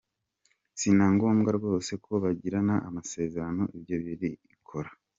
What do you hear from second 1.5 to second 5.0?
rwose ko bagirana amasezerano, ibyo birikora.